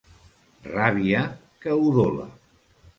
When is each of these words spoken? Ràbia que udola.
Ràbia 0.71 1.21
que 1.61 1.79
udola. 1.91 2.31